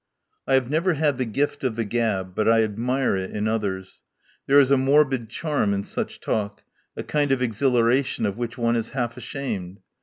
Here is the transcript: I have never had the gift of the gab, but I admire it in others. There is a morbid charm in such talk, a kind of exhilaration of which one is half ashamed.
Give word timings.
I 0.47 0.55
have 0.55 0.67
never 0.67 0.95
had 0.95 1.19
the 1.19 1.25
gift 1.27 1.63
of 1.63 1.75
the 1.75 1.83
gab, 1.85 2.33
but 2.33 2.49
I 2.49 2.63
admire 2.63 3.15
it 3.15 3.29
in 3.29 3.47
others. 3.47 4.01
There 4.47 4.59
is 4.59 4.71
a 4.71 4.75
morbid 4.77 5.29
charm 5.29 5.75
in 5.75 5.83
such 5.83 6.19
talk, 6.19 6.63
a 6.97 7.03
kind 7.03 7.31
of 7.31 7.43
exhilaration 7.43 8.25
of 8.25 8.35
which 8.35 8.57
one 8.57 8.75
is 8.75 8.89
half 8.97 9.15
ashamed. 9.15 9.81